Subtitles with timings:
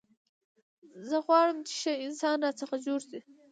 [1.07, 3.19] زه غواړم، چي ښه انسان راڅخه جوړ سي.